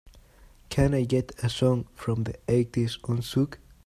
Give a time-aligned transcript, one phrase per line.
[0.69, 3.59] Can i get a song from the eighties on Zvooq